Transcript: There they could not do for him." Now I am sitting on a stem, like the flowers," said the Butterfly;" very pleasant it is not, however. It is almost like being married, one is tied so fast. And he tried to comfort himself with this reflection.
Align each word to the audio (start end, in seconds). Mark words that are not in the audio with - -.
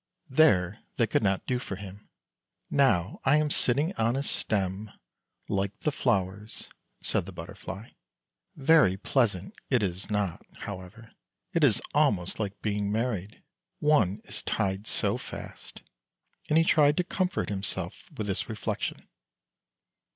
There 0.31 0.79
they 0.97 1.05
could 1.05 1.21
not 1.21 1.45
do 1.45 1.59
for 1.59 1.75
him." 1.75 2.09
Now 2.71 3.19
I 3.23 3.37
am 3.37 3.51
sitting 3.51 3.93
on 3.97 4.15
a 4.15 4.23
stem, 4.23 4.89
like 5.47 5.79
the 5.81 5.91
flowers," 5.91 6.69
said 7.03 7.27
the 7.27 7.31
Butterfly;" 7.31 7.91
very 8.55 8.97
pleasant 8.97 9.53
it 9.69 9.83
is 9.83 10.09
not, 10.09 10.43
however. 10.61 11.11
It 11.53 11.63
is 11.63 11.83
almost 11.93 12.39
like 12.39 12.59
being 12.63 12.91
married, 12.91 13.43
one 13.77 14.21
is 14.23 14.41
tied 14.41 14.87
so 14.87 15.19
fast. 15.19 15.83
And 16.49 16.57
he 16.57 16.63
tried 16.63 16.97
to 16.97 17.03
comfort 17.03 17.49
himself 17.49 18.09
with 18.17 18.25
this 18.25 18.49
reflection. 18.49 19.07